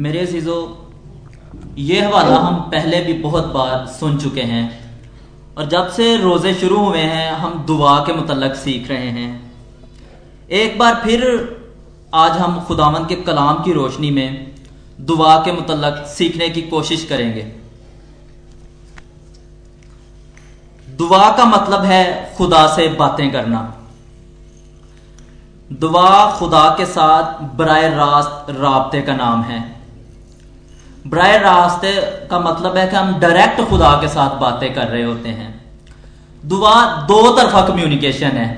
मेरे 0.00 0.20
अजीज़ो, 0.20 0.54
ये 1.78 2.00
हवाला 2.00 2.36
हम 2.36 2.54
पहले 2.70 3.00
भी 3.00 3.12
बहुत 3.12 3.44
बार 3.46 3.86
सुन 3.88 4.16
चुके 4.18 4.42
हैं 4.42 4.62
और 5.58 5.66
जब 5.66 5.88
से 5.88 6.16
रोज़े 6.16 6.54
शुरू 6.54 6.78
हुए 6.78 6.98
हैं, 6.98 7.32
हम 7.32 7.62
दुआ 7.66 7.98
के 7.98 8.12
मतलब 8.12 8.52
सीख 8.52 8.88
रहे 8.90 9.10
हैं। 9.10 9.52
एक 10.50 10.78
बार 10.78 10.94
फिर 10.94 11.22
आज 12.14 12.30
हम 12.32 12.60
खुदावन 12.60 13.04
के 13.04 13.14
कलाम 13.14 13.62
की 13.62 13.72
रोशनी 13.72 14.10
में 14.10 14.54
दुआ 15.00 15.36
के 15.44 15.52
मतलब 15.52 16.04
सीखने 16.06 16.48
की 16.48 16.62
कोशिश 16.62 17.04
करेंगे। 17.04 17.42
दुआ 20.88 21.30
का 21.36 21.44
मतलब 21.44 21.84
है 21.84 22.34
खुदा 22.36 22.66
से 22.66 22.88
बातें 22.88 23.30
करना। 23.32 23.62
दुआ 25.72 26.30
खुदा 26.38 26.68
के 26.70 26.86
साथ 26.86 27.40
बर 27.56 27.90
रास्त 27.90 28.50
रबते 28.50 29.02
का 29.02 29.14
नाम 29.16 29.42
है। 29.42 29.73
बरए 31.04 31.38
रास्ते 31.38 31.92
का 32.30 32.38
मतलब 32.38 32.76
है 32.76 32.86
कि 32.88 32.96
हम 32.96 33.18
डायरेक्ट 33.20 33.60
खुदा 33.62 33.92
के 34.00 34.08
साथ 34.08 34.38
बातें 34.38 34.74
कर 34.74 34.86
रहे 34.86 35.02
होते 35.02 35.28
हैं। 35.28 35.80
दुआ, 36.44 36.84
दो 36.84 37.30
तरफा 37.36 37.60
कम्युनिकेशन 37.62 38.26
है। 38.26 38.48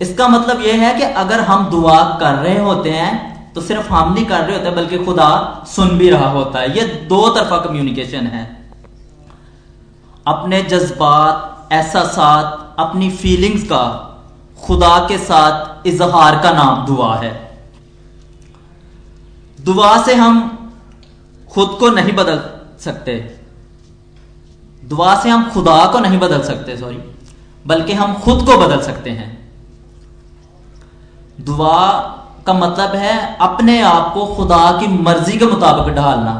इसका 0.00 0.28
मतलब 0.28 0.60
यह 0.60 0.82
है 0.82 0.94
कि 0.94 1.02
अगर 1.02 1.40
हम 1.40 1.70
दुआ 1.70 2.02
कर 2.20 2.34
रहे 2.34 2.58
होते 2.58 2.90
हैं 2.90 3.52
तो 3.54 3.60
सिर्फ़ 3.60 3.92
हम 3.92 4.12
नहीं 4.14 4.24
कर 4.26 4.40
रहे 4.40 4.56
होते, 4.58 4.70
बल्कि 4.70 4.98
खुदा 4.98 5.64
सुन 5.66 5.88
भी 5.88 6.10
रहा 6.10 6.30
होता 6.30 6.58
है। 6.58 6.76
यह 6.78 7.06
दो 7.08 7.28
तरफा 7.28 7.58
कम्युनिकेशन 7.58 8.26
है। 8.26 8.70
अपने 10.26 10.62
जज्बात 10.62 11.68
एहसास 11.72 12.18
अपनी 12.78 13.10
फीलिंग्स 13.10 13.62
का, 13.62 13.84
खुदा 14.66 14.98
के 14.98 15.18
साथ 15.18 15.86
इजहार 15.86 16.38
का 16.42 16.50
नाम 16.50 16.84
दुआ 16.86 17.14
है। 17.16 17.32
दुआ 19.60 19.96
से 20.02 20.14
हम 20.14 20.53
खुद 21.54 21.76
को 21.80 21.88
नहीं 21.90 22.12
बदल 22.12 22.40
सकते। 22.80 23.12
दुआ 24.82 25.14
से 25.22 25.28
हम 25.30 25.50
खुदा 25.50 25.84
को 25.86 25.98
नहीं 25.98 26.18
बदल 26.18 26.42
सकते 26.42 26.76
सॉरी 26.76 26.98
बल्कि 27.64 27.92
हम 27.92 28.14
खुद 28.14 28.44
को 28.46 28.56
बदल 28.58 28.80
सकते 28.80 29.10
हैं। 29.10 29.28
दुआ 31.40 31.84
का 32.46 32.52
मतलब 32.52 32.94
है 32.94 33.36
अपने 33.40 33.80
आप 33.82 34.12
को 34.14 34.26
खुदा 34.26 34.70
की 34.80 34.86
मर्ज़ी 34.86 35.38
के 35.38 35.46
मुताबिक 35.46 35.94
ढालना। 35.94 36.34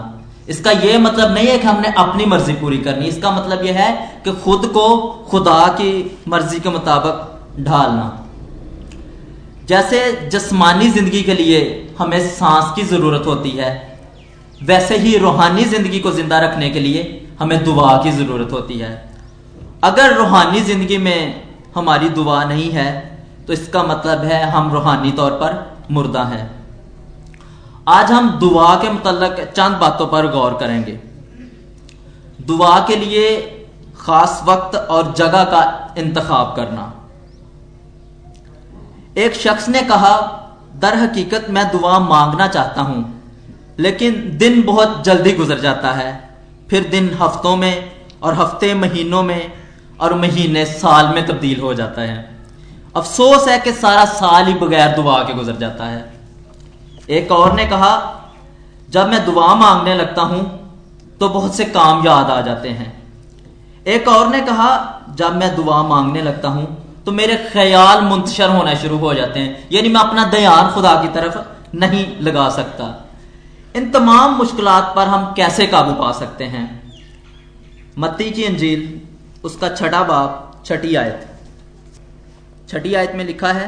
इसका 0.49 0.71
यह 0.71 0.99
मतलब 0.99 1.31
नहीं 1.31 1.47
है 1.49 1.59
कि 1.59 1.67
हमने 1.67 1.93
अपनी 1.99 2.27
मर्ज़ी 2.27 2.53
पूरी 2.53 2.79
करनी। 2.79 3.07
इसका 3.07 3.31
मतलब 3.31 3.65
यह 3.65 3.79
है 3.79 4.21
कि 4.25 4.33
खुद 4.35 4.67
को 4.67 4.87
खुदा 5.31 5.67
की 5.71 6.19
मर्ज़ी 6.29 6.61
के 6.61 6.69
मुताबिक 6.69 7.65
ढालना। 7.65 8.07
जैसे 9.69 10.01
जिस्मानी 10.31 10.91
ज़िंदगी 10.91 11.23
के 11.23 11.35
लिए 11.35 11.61
हमें 11.99 12.21
सांस 12.29 12.73
की 12.77 12.83
ज़रूरत 12.85 13.27
होती 13.27 13.51
है 13.51 13.73
वैसे 14.61 14.97
ही 14.99 15.17
रूहानी 15.19 15.65
ज़िंदगी 15.67 15.99
को 16.01 16.11
ज़िंदा 16.13 16.39
रखने 16.41 16.69
के 16.71 16.81
लिए 16.81 17.03
हमें 17.41 17.63
दुआ 17.65 17.97
की 18.03 18.11
ज़रूरत 18.13 18.53
होती 18.53 18.79
है। 18.79 18.93
अगर 19.85 20.15
रूहानी 20.17 20.61
ज़िंदगी 20.63 20.99
में 20.99 21.43
हमारी 21.75 22.09
दुआ 22.11 22.43
नहीं 22.45 22.71
है 22.71 22.91
तो 23.47 23.53
इसका 23.53 23.83
मतलब 23.83 24.25
है 24.25 24.43
हम 24.51 24.73
रूहानी 24.73 25.11
तौर 25.13 25.31
पर 25.41 25.87
मुर्दा 25.91 26.23
हैं। 26.25 26.45
आज 27.89 28.13
हम 28.13 28.31
दुआ 28.39 28.75
के 28.77 28.91
मतलब 28.91 29.37
चंद 29.47 29.77
बातों 29.77 30.07
पर 30.07 30.27
गौर 30.33 30.55
करेंगे। 30.61 30.99
दुआ 32.43 32.79
के 32.87 32.97
लिए 32.97 33.27
खास 33.99 34.43
वक्त 34.47 34.77
और 34.77 35.13
जगह 35.15 35.45
का 35.47 35.95
इंतखाब 35.99 36.55
करना। 36.57 36.93
एक 39.19 39.35
शख्स 39.37 39.69
ने 39.69 39.83
कहा, 39.83 40.17
दर 40.77 40.97
हकीकत 40.99 41.47
मैं 41.51 41.71
दुआ 41.73 41.99
मांगना 42.01 42.47
चाहता 42.49 42.83
हूँ 42.83 43.03
लेकिन 43.79 44.37
दिन 44.39 44.63
बहुत 44.63 45.03
जल्दी 45.05 45.33
गुजर 45.33 45.61
जाता 45.61 45.93
है। 45.93 46.13
फिर 46.71 46.89
दिन 46.89 47.13
हफ्तों 47.21 47.57
में 47.57 47.93
और 48.23 48.35
हफ़्ते 48.35 48.75
महीनों 48.75 49.23
में 49.23 49.53
और 50.01 50.15
महीने 50.15 50.65
साल 50.67 51.15
में 51.15 51.27
तब्दील 51.27 51.61
हो 51.61 51.75
जाता 51.75 52.03
है। 52.03 52.19
अफसोस 52.97 53.49
है 53.49 53.59
कि 53.59 53.73
सारा 53.73 54.05
साल 54.05 54.47
ही 54.47 54.55
बगैर 54.55 54.95
दुआ 54.97 55.23
के 55.23 55.35
गुजर 55.35 55.57
जाता 55.57 55.85
है। 55.85 56.13
एक 57.11 57.33
और 57.33 57.55
ने 57.55 57.65
कहा, 57.67 58.21
जब 58.91 59.09
मैं 59.09 59.25
दुआ 59.27 59.55
मांगने 59.55 59.95
लगता 59.95 60.23
हूँ 60.23 60.43
तो 61.21 61.29
बहुत 61.29 61.55
से 61.57 61.65
काम 61.67 62.07
याद 62.07 62.31
आ 62.31 62.41
जाते 62.41 62.69
हैं। 62.71 62.93
एक 63.87 64.09
और 64.09 64.29
ने 64.29 64.41
कहा, 64.41 64.71
जब 65.17 65.37
मैं 65.37 65.55
दुआ 65.57 65.83
मांगने 65.83 66.23
लगता 66.23 66.49
हूँ 66.49 66.67
तो 67.07 67.13
मेरे 67.13 67.37
ख्याल 67.53 68.01
मुंतशर 68.01 68.51
होना 68.51 68.75
शुरू 68.75 68.99
हो 68.99 69.15
जाते 69.15 69.41
हैं। 69.41 69.69
यानी 69.73 69.89
मैं 69.89 70.01
अपना 70.01 70.25
दयान 70.25 70.71
खुदा 70.73 70.95
की 71.03 71.09
तरफ़ 71.09 71.39
नहीं 71.77 72.07
लगा 72.21 72.49
सकता। 72.51 72.85
इन 73.75 73.91
तमाम 73.91 74.35
मुश्किल 74.35 74.67
पर 74.97 75.09
हम 75.09 75.33
कैसे 75.37 75.67
काबू 75.67 75.93
पा 75.95 76.11
सकते 76.13 76.45
हैं? 76.47 76.67
मत्ती 77.99 78.31
की 78.31 78.45
अंजील, 78.45 78.83
उसका 79.45 79.69
छठा 79.71 80.03
बाप, 80.03 80.63
छठी 80.67 80.95
आयत। 80.95 81.27
छठी 82.69 82.95
आयत 82.95 83.13
में 83.15 83.25
लिखा 83.25 83.53
है, 83.53 83.67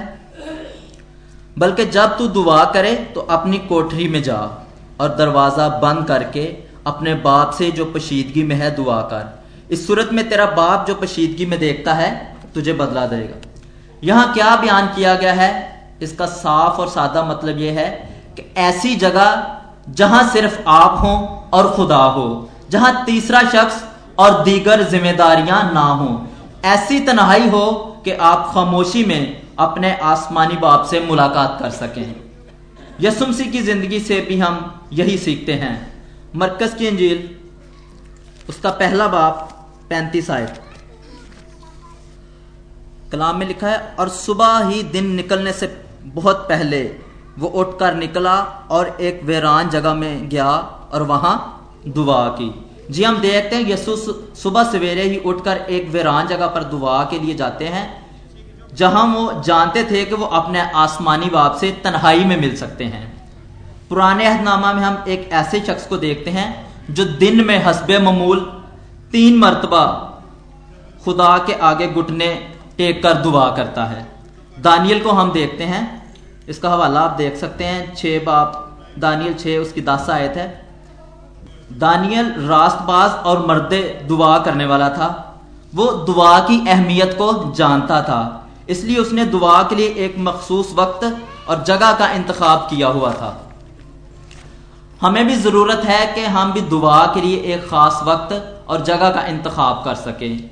बल्कि 1.56 1.84
जब 1.88 2.16
तू 2.18 2.26
दुआ 2.28 2.64
करे 2.72 2.94
तो 3.14 3.20
अपनी 3.30 3.58
कोठरी 3.66 4.08
में 4.08 4.22
जा 4.22 4.38
और 5.00 5.16
दरवाज़ा 5.16 5.68
बंद 5.78 6.06
करके 6.08 6.44
अपने 6.86 7.14
बाप 7.22 7.52
से 7.52 7.70
जो 7.70 7.84
पशीदगी 7.92 8.42
में 8.42 8.56
है 8.56 8.74
दुआ 8.76 9.00
कर। 9.12 9.24
इस 9.70 9.86
सूरत 9.86 10.10
में 10.12 10.28
तेरा 10.28 10.46
बाप 10.52 10.86
जो 10.86 10.94
पशीदगी 10.94 11.46
में 11.46 11.58
देखता 11.58 11.94
है, 11.94 12.10
तुझे 12.54 12.72
बदला 12.74 13.06
देगा। 13.06 13.40
यहाँ 14.04 14.32
क्या 14.34 14.54
बयान 14.56 14.86
किया 14.86 15.14
गया 15.16 15.32
है? 15.32 15.50
इसका 16.02 16.26
साफ़ 16.28 16.80
और 16.80 16.88
सादा 16.88 17.22
मतलब 17.24 17.58
यह 17.58 17.78
है 17.78 17.88
कि 18.36 18.42
ऐसी 18.60 18.94
जगह 18.96 19.52
जहाँ 19.86 20.28
सिर्फ़ 20.30 20.58
आप 20.68 20.98
हो 21.00 21.14
और 21.54 21.70
खुदा 21.70 21.96
हो, 21.96 22.48
जहाँ 22.70 23.04
तीसरा 23.06 23.42
शख्स 23.42 23.82
और 24.18 24.42
दीगर 24.44 24.82
जिम्मेदारियाँ 24.82 25.62
ना 25.74 25.80
हो। 25.80 26.26
ऐसी 26.64 27.00
तनहाई 27.00 27.48
हो 27.48 27.66
कि 28.04 28.12
आप 28.12 28.50
खामोशी 28.54 29.04
में 29.04 29.42
अपने 29.58 29.94
आसमानी 30.04 30.56
बाप 30.56 30.84
से 30.84 31.00
मुलाकात 31.00 31.58
कर 31.60 31.70
सकें। 31.70 32.14
यसुमसी 33.00 33.44
की 33.44 33.62
ज़िंदगी 33.62 34.00
से 34.00 34.20
भी 34.20 34.38
हम 34.38 34.58
यही 34.92 35.16
सीखते 35.18 35.52
हैं। 35.54 35.74
मरकज 36.36 36.74
की 36.74 36.86
अंजील 36.86 37.28
उसका 38.48 38.70
पहला 38.72 39.06
बाप, 39.08 39.48
पैंतीस 39.90 40.30
आयत। 40.30 40.60
कलाम 43.12 43.38
में 43.38 43.46
लिखा 43.46 43.68
है, 43.68 43.78
और 44.00 44.08
सुबह 44.08 44.68
ही 44.68 44.82
दिन 44.82 45.10
निकलने 45.14 45.52
से 45.52 45.66
बहुत 46.04 46.46
पहले 46.48 46.82
वो 47.38 47.48
उठकर 47.54 47.94
निकला 47.94 48.34
और 48.70 48.96
एक 49.00 49.20
वीरान 49.24 49.68
जगह 49.70 49.94
में 49.94 50.28
गया 50.28 50.50
और 50.92 51.02
वहाँ 51.04 51.34
दुआ 51.88 52.26
की। 52.30 52.52
जी, 52.90 53.02
हम 53.02 53.18
देखते 53.18 53.56
हैं 53.56 53.68
यसु 53.68 53.96
सुबह 53.96 54.64
सवेरे 54.72 55.02
ही 55.02 55.18
उठकर 55.20 55.56
एक 55.56 55.88
वीरान 55.90 56.26
जगह 56.26 56.46
पर 56.46 56.64
दुआ 56.64 57.02
के 57.04 57.18
लिए 57.18 57.34
जाते 57.34 57.64
हैं, 57.66 57.86
जहाँ 58.74 59.04
वो 59.06 59.40
जानते 59.42 59.84
थे 59.84 60.04
कि 60.04 60.14
वो 60.14 60.26
अपने 60.34 60.60
आसमानी 60.76 61.26
बाप 61.30 61.56
से 61.56 61.70
तन्हाई 61.84 62.24
में 62.24 62.36
मिल 62.40 62.56
सकते 62.56 62.84
हैं। 62.86 63.04
पुराने 63.88 64.26
अहदनामा 64.26 64.72
में 64.72 64.82
हम 64.82 65.04
एक 65.08 65.28
ऐसे 65.34 65.60
शख्स 65.60 65.86
को 65.86 65.96
देखते 65.98 66.30
हैं, 66.30 66.48
जो 66.90 67.04
दिन 67.04 67.44
में 67.44 67.58
हसब 67.64 67.90
ममूल 68.02 68.40
तीन 69.12 69.38
मरतबा 69.38 69.84
खुदा 71.04 71.36
के 71.38 71.52
आगे 71.64 71.86
घुटने 71.88 72.34
टेक 72.78 73.02
कर 73.02 73.14
दुआ 73.14 73.48
करता 73.56 73.84
है। 73.84 74.06
दानियल 74.58 75.02
को 75.02 75.10
हम 75.10 75.30
देखते 75.32 75.64
हैं 75.64 75.84
इसका 76.48 76.70
हवाला 76.70 77.00
आप 77.00 77.10
देख 77.10 77.36
सकते 77.36 77.64
हैं। 77.64 77.94
छह 77.94 78.18
बाप, 78.24 78.78
दानियल 78.98 79.34
छह, 79.34 79.58
उसकी 79.58 79.80
दस 79.80 80.10
आयत 80.10 80.36
है। 80.36 80.48
दानियल 81.72 82.32
रास्तबाज 82.40 83.10
और 83.26 83.46
मर्द 83.46 83.74
दुआ 84.08 84.38
करने 84.38 84.66
वाला 84.66 84.88
था। 84.88 85.08
वो 85.74 85.90
दुआ 85.92 86.38
की 86.40 86.58
अहमियत 86.68 87.14
को 87.14 87.52
जानता 87.52 88.02
था। 88.02 88.48
इसलिए 88.68 88.98
उसने 88.98 89.24
दुआ 89.24 89.62
के 89.62 89.74
लिए 89.74 89.88
एक 90.04 90.14
मखसूस 90.18 90.72
वक्त 90.76 91.04
और 91.48 91.62
जगह 91.64 91.92
का 91.92 92.10
इंतखब 92.10 92.66
किया 92.70 92.88
हुआ 92.88 93.12
था। 93.12 93.32
हमें 95.00 95.26
भी 95.26 95.36
ज़रूरत 95.36 95.84
है 95.84 96.06
कि 96.14 96.24
हम 96.24 96.52
भी 96.52 96.60
दुआ 96.60 97.04
के 97.06 97.20
लिए 97.20 97.54
एक 97.54 97.68
ख़ास 97.68 98.00
वक्त 98.04 98.32
और 98.68 98.82
जगह 98.84 99.10
का 99.10 99.22
इंतखब 99.26 99.82
कर 99.84 99.94
सकें। 99.94 100.50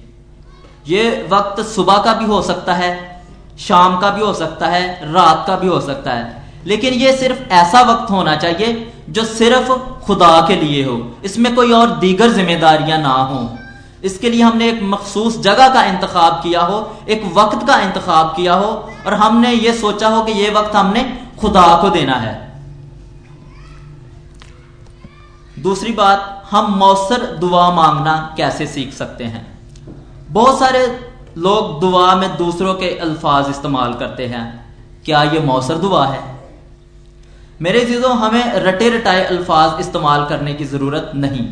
ये 0.86 1.28
वक्त 1.30 1.60
सुबह 1.66 1.98
का 1.98 2.12
भी 2.14 2.24
हो 2.24 2.42
सकता 2.42 2.74
है 2.74 2.92
शाम 3.58 3.98
का 3.98 4.10
भी 4.10 4.22
हो 4.22 4.34
सकता 4.34 4.66
है, 4.66 5.12
रात 5.12 5.44
का 5.46 5.56
भी 5.56 5.66
हो 5.66 5.80
सकता 5.80 6.10
है। 6.10 6.44
लेकिन 6.66 6.94
ये 6.94 7.16
सिर्फ़ 7.16 7.52
ऐसा 7.52 7.80
वक्त 7.80 8.10
होना 8.10 8.36
चाहिए 8.36 8.92
जो 9.10 9.24
सिर्फ़ 9.24 9.72
खुदा 10.04 10.44
के 10.48 10.56
लिए 10.56 10.84
हो। 10.84 11.18
इसमें 11.24 11.54
कोई 11.54 11.72
और 11.72 11.90
दीगर 11.90 12.32
जिम्मेदारियाँ 12.32 12.98
ना 12.98 13.12
हो। 13.12 13.58
इसके 14.04 14.30
लिए 14.30 14.42
हमने 14.42 14.68
एक 14.68 14.80
मखसूस 14.82 15.40
जगह 15.40 15.68
का 15.68 15.84
इंतखब 15.84 16.40
किया 16.42 16.62
हो, 16.62 16.96
एक 17.08 17.32
वक्त 17.34 17.66
का 17.66 17.78
इंतखब 17.78 18.32
किया 18.36 18.54
हो, 18.54 18.90
और 19.06 19.14
हमने 19.14 19.52
ये 19.52 19.72
सोचा 19.72 20.08
हो 20.08 20.24
कि 20.24 20.32
ये 20.32 20.50
वक्त 20.50 20.76
हमने 20.76 21.26
खुदा 21.40 21.78
को 21.82 21.90
देना 21.90 22.14
है। 22.14 22.52
दूसरी 25.58 25.92
बात, 25.92 26.44
हम 26.50 26.74
मौसर 26.74 27.36
दुआ 27.36 27.70
मांगना 27.70 28.34
कैसे 28.36 28.66
सीख 28.66 28.92
सकते 28.92 29.24
हैं? 29.24 29.58
बहुत 30.30 30.58
सारे 30.58 31.03
लोग 31.36 31.80
दुआ 31.80 32.14
में 32.14 32.36
दूसरों 32.36 32.74
के 32.74 32.88
अल्फाज 32.98 33.48
इस्तेमाल 33.50 33.94
करते 33.94 34.26
हैं। 34.26 34.44
क्या 35.04 35.22
यह 35.22 35.44
मौसर 35.44 35.78
दुआ 35.78 36.06
है? 36.06 36.22
मेरे 37.62 37.84
चीज़ों 37.84 38.16
हमें 38.18 38.52
रटे 38.56 38.88
रटाए 38.90 39.24
अल्फाज 39.24 39.80
इस्तेमाल 39.80 40.24
करने 40.24 40.54
की 40.54 40.64
ज़रूरत 40.64 41.10
नहीं, 41.14 41.46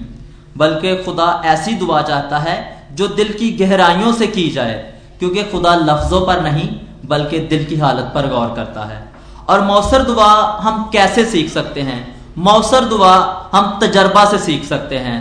बल्कि 0.56 0.96
खुदा 0.96 1.43
ऐसी 1.44 1.73
दुआ 1.75 2.02
चाहता 2.02 2.38
है 2.38 2.56
जो 2.93 3.08
दिल 3.08 3.32
की 3.32 3.50
गहराइयों 3.56 4.12
से 4.12 4.26
की 4.26 4.49
जाए, 4.50 4.75
क्योंकि 5.19 5.43
खुदा 5.43 5.75
लफ्ज़ों 5.75 6.20
पर 6.26 6.43
नहीं, 6.43 6.69
बल्कि 7.06 7.38
दिल 7.46 7.64
की 7.64 7.76
हालत 7.76 8.12
पर 8.14 8.29
गौर 8.29 8.55
करता 8.56 8.84
है। 8.84 9.02
और 9.49 9.61
मौसर 9.61 10.02
दुआ 10.02 10.32
हम 10.61 10.88
कैसे 10.93 11.25
सीख 11.25 11.50
सकते 11.50 11.81
हैं? 11.81 12.00
मौसर 12.38 12.84
दुआ 12.84 13.14
हम 13.55 13.79
तजर्बा 13.82 14.25
से 14.25 14.38
सीख 14.38 14.64
सकते 14.64 14.99
हैं। 14.99 15.20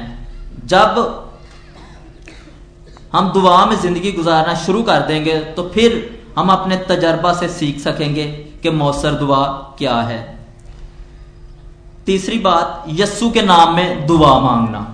जब 0.66 1.31
हम 3.14 3.32
दुआ 3.32 3.66
में 3.66 3.76
ज़िंदगी 3.78 4.12
गुजारना 4.12 4.54
शुरू 4.58 4.82
कर 4.84 5.02
देंगे 5.08 5.38
तो 5.56 5.70
फिर 5.70 5.96
हम 6.38 6.50
अपने 6.50 6.78
तजर्बा 6.90 7.34
से 7.34 7.48
सीख 7.50 7.80
सकेंगे 7.80 8.26
कि 8.64 8.70
मौसर 8.72 9.14
दुआ 9.16 9.46
क्या 9.78 9.96
है। 10.02 10.20
तीसरी 12.06 12.38
बात, 12.40 12.84
यस्सु 12.90 13.30
के 13.32 13.42
नाम 13.42 13.76
में 13.76 14.06
दुआ 14.08 14.40
मांगना। 14.40 14.88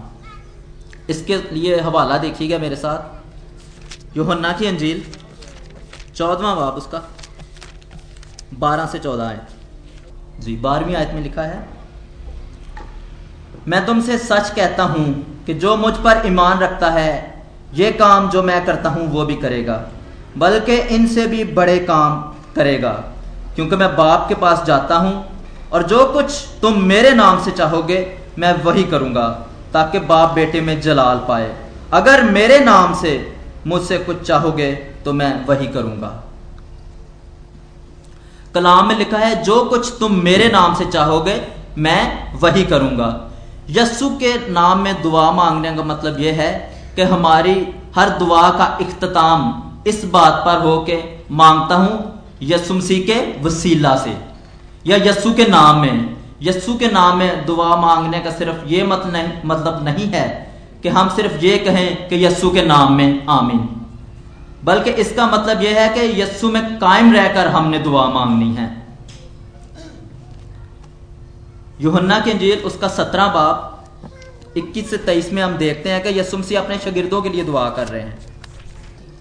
इसके 1.10 1.38
लिए 1.52 1.80
हवाला 1.82 2.18
देखिएगा 2.18 2.58
मेरे 2.58 2.76
साथ। 2.76 4.18
योहन्ना 4.18 4.52
की 4.52 4.66
अंजील, 4.66 5.04
चौदवा 6.16 6.54
बाब 6.56 6.74
उसका। 6.74 7.04
बारह 8.56 8.86
से 8.86 9.00
चौदह 9.00 9.24
आयत। 9.24 9.48
जी, 10.40 10.56
बारहवीं 10.58 10.96
आयत 10.96 11.14
में 11.14 11.22
लिखा 11.22 11.42
है, 11.44 11.68
मैं 13.68 13.86
तुमसे 13.86 14.18
सच 14.18 14.50
कहता 14.50 14.84
हूँ 14.86 15.44
कि 15.46 15.54
जो 15.56 15.76
मुझ 15.78 15.94
पर 15.98 16.22
ईमान 16.28 16.60
रखता 16.60 16.90
है 16.92 17.37
ये 17.74 17.92
काम 17.92 18.30
जो 18.30 18.44
मैं 18.44 18.66
करता 18.66 18.90
हूँ, 18.90 19.08
वो 19.08 19.26
भी 19.26 19.36
करेगा। 19.36 19.84
बल्कि 20.38 20.76
इनसे 20.76 21.28
भी 21.28 21.44
बड़े 21.44 21.80
काम 21.80 22.22
करेगा। 22.56 22.92
क्योंकि 23.56 23.76
मैं 23.76 23.96
बाप 23.96 24.28
के 24.30 24.36
पास 24.36 24.64
जाता 24.64 24.96
हूँ, 24.96 25.26
और 25.72 25.84
जो 25.84 26.06
कुछ 26.06 26.32
तुम 26.62 26.82
मेरे 26.84 27.14
नाम 27.14 27.44
से 27.44 27.52
चाहोगे, 27.52 28.18
मैं 28.40 28.64
वही 28.64 28.84
करूँगा, 28.84 29.28
ताकि 29.74 30.00
बाप 30.00 30.32
बेटे 30.32 30.62
में 30.62 30.82
जलाल 30.82 31.18
पाए। 31.18 31.56
अगर 31.94 32.24
मेरे 32.24 32.60
नाम 32.60 32.94
से 32.94 33.38
मुझसे 33.68 33.98
कुछ 33.98 34.22
चाहोगे 34.22 34.72
तो 35.06 35.14
मैं 35.14 35.46
वही 35.46 35.68
करूँगा। 35.68 36.24
कलाम 38.56 38.88
में 38.88 38.98
लिखा 38.98 39.18
है, 39.18 39.44
जो 39.44 39.64
कुछ 39.66 39.94
तुम 40.00 40.16
मेरे 40.16 40.48
नाम 40.50 40.76
से 40.76 40.86
चाहोगे, 40.86 41.42
मैं 41.78 42.34
वही 42.40 42.64
करूँगा। 42.64 43.32
यस्सु 43.70 44.10
के 44.10 44.52
नाम 44.52 44.80
में 44.80 45.02
दुआ 45.02 45.32
मांगने 45.32 45.76
का 45.76 45.84
मतलब 45.84 46.20
यह 46.20 46.34
है 46.34 46.77
कि 46.98 47.04
हमारी 47.04 47.56
हर 47.96 48.10
दुआ 48.10 48.50
का 48.50 48.78
इख्ताम 48.82 49.42
इस 49.88 50.06
बात 50.06 50.42
पर 50.46 50.62
हो 50.62 50.78
के 50.90 51.04
माँगता 51.32 51.76
हूँ 51.76 52.24
यसु 52.44 52.74
मसीह 52.74 53.06
के 53.06 53.44
वसीला 53.44 53.96
से। 53.96 54.18
या 54.88 54.98
यस्सु 54.98 55.34
के 55.34 55.46
नाम 55.46 55.80
में। 55.80 56.18
यस्सु 56.42 56.74
के 56.78 56.88
नाम 56.88 57.18
में 57.18 57.46
दुआ 57.46 57.76
मांगने 57.76 58.20
का 58.20 58.32
सिर्फ़ 58.32 58.66
ये 58.68 58.84
मत 58.84 59.04
नहीं 59.06 59.30
मतलब 59.46 59.86
नहीं 59.86 60.08
है 60.08 60.28
कि 60.84 60.90
हम 60.90 61.10
सिर्फ़ 61.10 61.46
ये 61.46 61.58
कहें 61.58 62.10
कि 62.10 62.26
यस्सु 62.26 62.50
के 62.50 62.62
नाम 62.62 62.94
में, 62.94 63.26
आमीन। 63.28 63.70
बल्कि 64.64 64.92
इसका 64.92 65.28
मतलब 65.28 65.62
यह 65.62 65.82
है 65.82 65.90
कि 65.90 66.22
यस्सु 66.22 66.50
में 66.50 66.78
कायम 66.80 67.14
रहकर 67.14 67.48
हमने 67.48 67.80
दुआ 67.80 68.08
मांगनी 68.08 68.54
है। 68.56 68.88
युहन्ना 71.82 72.20
के 72.20 72.34
जेल 72.34 72.60
उसका 72.60 72.88
सत्रह 72.88 73.28
बाप 73.28 73.77
21 74.56 74.90
से 74.90 74.98
23 75.00 75.32
में 75.34 75.42
हम 75.44 75.58
देखते 75.58 75.90
हैं 75.90 76.04
कि 76.04 76.20
यसु 76.20 76.38
मसीह 76.38 76.60
अपने 76.60 76.78
शगिर्दों 76.80 77.22
के 77.22 77.30
लिए 77.30 77.44
दुआ 77.44 77.70
कर 77.70 77.88
रहे 77.88 78.02
हैं। 78.02 78.18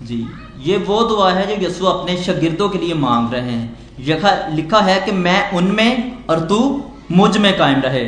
जी, 0.03 0.27
ये 0.61 0.77
वो 0.79 1.03
दुआ 1.05 1.33
है 1.33 1.47
जो 1.49 1.67
यसु 1.67 1.87
अपने 1.87 2.17
शगिर्दों 2.23 2.69
के 2.69 2.79
लिए 2.79 2.95
मांग 2.97 3.33
रहे 3.33 3.51
हैं। 3.51 3.79
यखा, 4.01 4.31
लिखा 4.49 4.81
है 4.81 5.01
कि 5.01 5.13
मैं 5.13 5.53
उनमें 5.53 6.27
और 6.31 6.41
तू 6.41 6.83
मुझमें 7.13 7.57
कायम 7.59 7.81
रहे। 7.81 8.05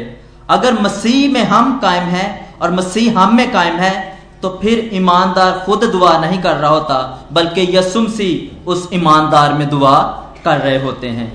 अगर 0.51 0.81
मसीह 0.81 1.33
में 1.33 1.43
हम 1.45 1.79
कायम 1.79 2.05
हैं 2.05 2.59
और 2.59 2.71
मसीह 2.73 3.19
हम 3.19 3.37
में 3.37 3.51
कायम 3.53 3.77
है 3.77 4.17
तो 4.43 4.49
फिर 4.63 4.91
ईमानदार 4.95 5.59
खुद 5.59 5.85
दुआ 5.85 6.19
नहीं 6.19 6.41
कर 6.43 6.57
रहा 6.57 6.71
होता, 6.71 7.29
बल्कि 7.33 7.67
यसुम 7.71 8.07
सी 8.09 8.61
उस 8.67 8.89
ईमानदार 8.93 9.53
में 9.53 9.69
दुआ 9.69 9.99
कर 10.45 10.59
रहे 10.59 10.79
होते 10.83 11.09
हैं। 11.09 11.27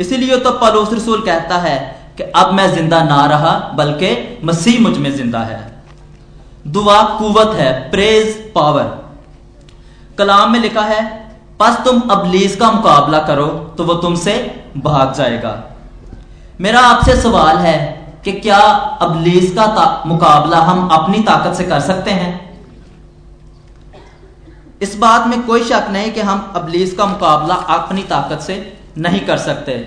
इसीलिए 0.00 0.36
तो 0.36 0.50
पलोस 0.52 0.92
रसूल 0.92 1.20
कहता 1.20 1.58
है 1.58 1.78
कि 2.20 2.30
अब 2.36 2.52
मैं 2.54 2.66
ज़िंदा 2.72 3.02
ना 3.04 3.24
रहा, 3.26 3.50
बल्कि 3.74 4.40
मसीह 4.44 4.80
मुझमें 4.80 5.10
ज़िंदा 5.12 5.38
है। 5.40 5.58
दुआ 6.68 7.02
कुवत 7.18 7.54
है 7.56 7.68
प्रेज 7.90 8.34
पावर 8.54 8.88
कलाम 10.18 10.50
में 10.52 10.58
लिखा 10.60 10.82
है, 10.82 11.00
बस 11.60 11.78
तुम 11.84 12.00
अबलीस 12.10 12.56
का 12.56 12.70
मुकाबला 12.72 13.18
करो 13.26 13.46
तो 13.78 13.84
वो 13.84 13.94
तुमसे 14.02 14.34
भाग 14.78 15.14
जाएगा। 15.14 15.52
मेरा 16.60 16.80
आपसे 16.80 17.14
सवाल 17.16 17.56
है 17.58 17.78
कि 18.24 18.32
क्या 18.40 18.58
अबलीस 19.02 19.54
का 19.54 19.86
मुकाबला 20.06 20.58
हम 20.62 20.88
अपनी 20.92 21.22
ताकत 21.22 21.54
से 21.56 21.64
कर 21.64 21.80
सकते 21.82 22.10
हैं? 22.12 22.32
इस 24.82 24.96
बात 24.98 25.26
में 25.26 25.42
कोई 25.42 25.64
शक 25.64 25.88
नहीं 25.92 26.12
कि 26.12 26.20
हम 26.22 26.52
अबलीस 26.56 26.94
का 26.96 27.06
मुकाबला 27.06 27.54
अपनी 27.76 28.02
ताकत 28.10 28.40
से 28.42 28.60
नहीं 28.98 29.20
कर 29.26 29.38
सकते। 29.38 29.78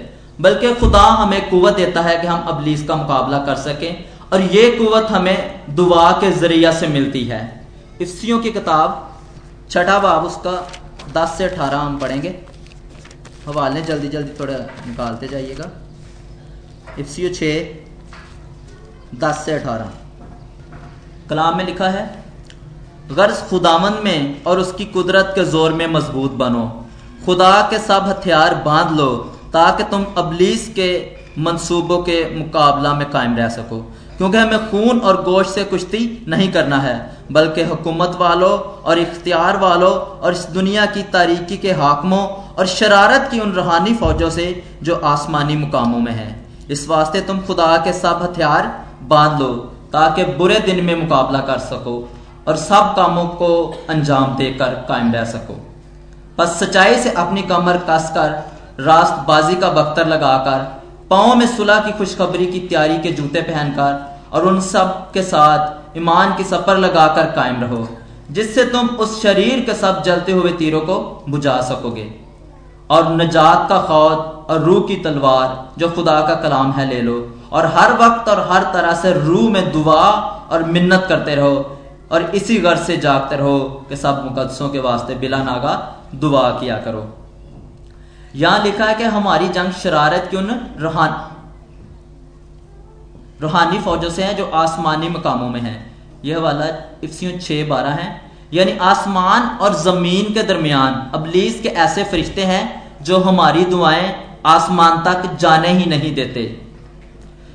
बल्कि 0.42 0.74
खुदा 0.76 1.00
हमें 1.00 1.50
कुवत 1.50 1.74
देता 1.74 2.02
है 2.02 2.18
कि 2.18 2.28
हम 2.28 2.44
अबलीस 2.48 2.88
का 2.88 2.96
मुकाबला 2.96 3.38
कर 3.38 3.56
सकें, 3.56 4.06
और 4.34 4.42
ये 4.42 4.70
कुवत 4.72 5.08
हमें 5.12 5.76
दुआ 5.76 6.12
के 6.12 6.32
ज़रिया 6.32 6.72
से 6.72 6.88
मिलती 6.88 7.24
है। 7.24 7.42
इफ्सियों 8.02 8.40
की 8.40 8.52
किताब, 8.52 9.20
छठा 9.70 9.98
बाब, 10.00 10.26
उसका 10.26 10.52
दस 11.14 11.38
से 11.38 11.44
अठारह 11.44 11.78
हम 11.78 11.98
पढ़ेंगे। 12.00 12.36
हवाले 13.48 13.82
जल्दी 13.82 14.08
जल्दी 14.08 14.32
थोड़ा 14.40 14.54
निकालते 14.88 15.28
जाइएगा। 15.28 15.70
इफ्सियो 17.00 17.30
छ, 17.30 17.44
दस 19.16 19.44
से 19.46 19.54
अठारह। 19.54 19.92
कलाम 21.30 21.58
में 21.58 21.66
लिखा 21.66 21.88
है, 21.88 22.06
गर्ज 23.12 23.44
खुदामंद 23.50 24.00
में 24.04 24.44
और 24.44 24.60
उसकी 24.60 24.86
कुदरत 24.86 25.32
के 25.36 25.44
ज़ोर 25.46 25.74
में 25.74 25.86
मज़बूत 25.88 26.32
बनो। 26.32 26.66
खुदा 27.26 27.62
के 27.62 27.80
सब 27.80 28.04
हथियार 28.04 28.56
बाँध 28.56 28.92
लो 28.92 29.10
ताकि 29.54 29.84
तुम 29.84 30.06
अबलीस 30.18 30.68
के 30.70 30.90
मंसूबों 31.38 31.98
के 31.98 32.36
मुकाबला 32.36 32.94
में 32.94 33.10
कायम 33.10 33.36
रह 33.38 33.50
सको। 33.50 33.80
क्योंकि 34.18 34.38
हमें 34.38 34.72
खून 34.72 35.00
और 35.00 35.22
गोश्त 35.24 35.50
से 35.50 35.64
कुश्ती 35.64 36.26
नहीं 36.28 36.52
करना 36.52 36.78
है, 36.78 37.18
बल्कि 37.32 37.64
हुकूमत 37.64 38.18
वालों 38.20 38.52
और 38.60 39.00
इख्तियार 39.00 39.58
वालों 39.58 39.92
और 39.92 40.34
इस 40.34 40.46
दुनिया 40.46 40.86
की 40.86 41.04
तारीकी 41.04 41.58
के 41.58 41.72
हाकमों 41.72 42.28
और 42.54 42.68
शरारत 42.68 43.28
की 43.32 43.40
उन 43.40 43.52
रूहानी 43.52 43.94
फौजों 43.94 44.30
से 44.30 44.64
जो 44.84 44.96
आसमानी 44.96 45.56
मुकामों 45.56 46.00
में 46.00 46.12
है। 46.12 46.46
इस 46.70 46.88
वास्ते 46.90 47.22
तुम 47.22 47.40
खुदा 47.40 47.78
के 47.78 47.94
सब 47.94 48.20
हथियार 48.24 48.86
बाँध 49.04 49.42
लो, 49.42 49.54
ताकि 49.94 50.24
बुरे 50.24 50.60
दिन 50.60 50.86
में 50.86 50.96
मुकाबला 50.96 51.40
कर 51.40 51.60
सको 51.60 52.14
और 52.48 52.58
सब 52.58 52.94
कामों 52.96 53.26
को 53.26 53.82
अंजाम 53.90 54.36
देकर 54.36 54.70
कायम 54.90 55.12
रह 55.14 55.26
सको। 55.26 55.56
बस 56.38 56.60
सच्चाई 56.60 56.96
से 56.96 57.12
अपनी 57.12 57.42
कमर 57.42 57.78
कसकर 57.90 58.53
रास्त 58.80 59.26
बाजी 59.28 59.56
का 59.56 59.70
बख्तर 59.72 60.08
लगाकर 60.08 60.62
पाओ 61.10 61.34
में 61.36 61.46
सुलह 61.48 61.80
की 61.80 61.92
खुशखबरी 61.92 62.46
की 62.46 62.60
तैयारी 62.60 62.98
के 63.00 63.12
जूते 63.12 63.42
पहनकर 63.44 64.32
और 64.34 64.46
उन 64.48 64.60
सब 64.62 65.12
के 65.14 65.24
साथ 65.24 65.98
ईमान 65.98 66.36
की 66.36 66.44
सफ़र 66.44 66.78
लगाकर 66.78 67.32
कायम 67.32 67.62
रहो, 67.62 67.88
जिससे 68.32 68.66
तुम 68.66 68.88
उस 68.98 69.22
शरीर 69.24 69.60
के 69.66 69.74
सब 69.76 70.02
जलते 70.04 70.32
हुए 70.32 70.52
तीरों 70.54 70.82
को 70.82 70.98
बुझा 71.30 71.60
सकोगे। 71.62 72.10
और 72.90 73.12
नजात 73.14 73.70
का 73.70 73.80
खौद 73.82 74.18
और 74.50 74.62
रूह 74.62 74.82
की 74.88 74.96
तलवार 75.04 75.80
जो 75.80 75.90
खुदा 75.90 76.20
का 76.22 76.36
कलाम 76.42 76.72
है 76.72 76.90
ले 76.90 77.02
लो, 77.02 77.18
और 77.52 77.66
हर 77.76 77.94
वक्त 77.98 78.30
और 78.30 78.48
हर 78.52 78.64
तरह 78.74 78.94
से 78.96 79.14
रूह 79.14 79.50
में 79.50 79.72
दुआ 79.72 80.02
और 80.52 80.64
मिन्नत 80.66 81.06
करते 81.10 81.36
रहो, 81.36 81.56
और 82.12 82.24
इसी 82.36 82.58
गर्ज 82.60 82.80
से 82.80 82.98
जागते 82.98 83.36
रहो 83.36 83.60
कि 83.90 83.96
सब 83.98 84.24
मुकदसों 84.26 84.70
के 84.70 84.80
वास्ते 84.82 85.16
बिला 85.16 85.44
नागा 85.44 85.74
दुआ 86.16 86.50
किया 86.52 86.78
करो। 86.78 87.06
यहाँ 88.36 88.64
लिखा 88.64 88.86
है 88.86 88.96
कि 88.96 89.04
हमारी 89.14 89.48
जंग 89.50 89.72
शरारत 89.74 90.28
की 90.32 90.38
उन 90.38 90.50
रूहान, 90.80 91.12
रूहानी 93.42 93.80
फौजों 93.80 94.10
से 94.10 94.24
है 94.24 94.34
जो 94.34 94.46
आसमानी 94.56 95.10
मकामों 95.10 95.50
में 95.50 95.62
है। 95.62 95.76
यह 96.26 96.40
वाला 96.40 96.66
इफ्सियों 97.04 97.38
छह 97.40 97.68
बारह 97.70 97.92
है। 97.94 98.08
यानी 98.54 98.78
आसमान 98.84 99.58
और 99.58 99.74
ज़मीन 99.76 100.34
के 100.34 100.44
दरमियान 100.44 100.94
अबलीस 101.16 101.62
के 101.62 101.70
ऐसे 101.86 102.04
फरिश्ते 102.04 102.44
हैं 102.46 102.64
जो 103.04 103.18
हमारी 103.20 103.66
दुआएँ 103.66 104.14
आसमान 104.48 105.04
तक 105.04 105.36
जाने 105.36 105.70
ही 105.70 105.86
नहीं 105.86 106.14
देते। 106.16 106.44